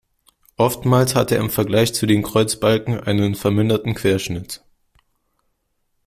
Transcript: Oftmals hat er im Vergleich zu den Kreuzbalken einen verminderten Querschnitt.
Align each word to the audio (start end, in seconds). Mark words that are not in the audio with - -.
Oftmals 0.57 1.13
hat 1.13 1.31
er 1.31 1.37
im 1.37 1.51
Vergleich 1.51 1.93
zu 1.93 2.07
den 2.07 2.23
Kreuzbalken 2.23 2.99
einen 3.01 3.35
verminderten 3.35 3.93
Querschnitt. 3.93 4.63